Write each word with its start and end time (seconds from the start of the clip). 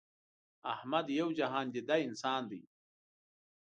احمد 0.73 1.05
یو 1.19 1.27
جهان 1.39 1.65
دیده 1.73 1.95
انسان 2.07 2.41
دی. 2.51 2.61